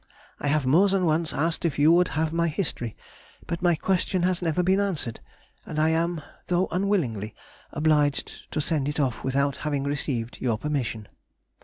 —I 0.39 0.47
have 0.47 0.65
more 0.65 0.89
than 0.89 1.05
once 1.05 1.31
asked 1.31 1.63
if 1.63 1.77
you 1.77 1.91
would 1.91 2.07
have 2.17 2.33
my 2.33 2.47
history, 2.47 2.97
but 3.45 3.61
my 3.61 3.75
question 3.75 4.23
has 4.23 4.41
never 4.41 4.63
been 4.63 4.79
answered, 4.79 5.19
and 5.63 5.77
I 5.77 5.89
am 5.89 6.23
(though 6.47 6.65
unwillingly) 6.71 7.35
obliged 7.71 8.51
to 8.51 8.59
send 8.61 8.87
it 8.89 8.99
off 8.99 9.23
without 9.23 9.57
having 9.57 9.83
received 9.83 10.39
your 10.41 10.57
permission.... 10.57 11.07